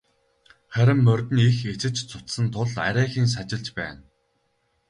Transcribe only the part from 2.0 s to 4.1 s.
цуцсан тул арайхийн сажилж байна.